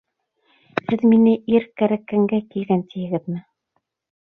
[0.91, 3.45] Һеҙ мине ир кәрәккәнгә килгән тиһегеҙме?